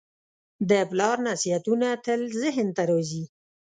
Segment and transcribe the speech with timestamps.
[0.69, 3.23] د پلار نصیحتونه تل ذهن ته راځي.